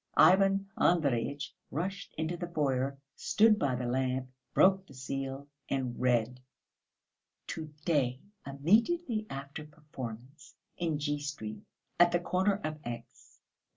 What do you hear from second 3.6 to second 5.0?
the lamp, broke the